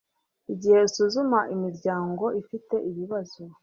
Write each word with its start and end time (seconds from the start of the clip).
igihe 0.53 0.77
usuzuma 0.87 1.39
imiryango 1.55 2.25
ifite 2.41 2.75
ibibazo 2.89 3.41